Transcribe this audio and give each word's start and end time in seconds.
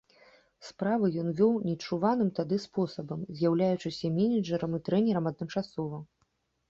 Справы 0.67 1.09
ён 1.23 1.27
вёў 1.39 1.51
нечуваным 1.69 2.31
тады 2.41 2.57
спосабам, 2.65 3.19
з'яўляючыся 3.43 4.11
менеджарам 4.17 4.71
і 4.79 4.83
трэнерам 4.89 5.25
адначасова. 5.35 5.97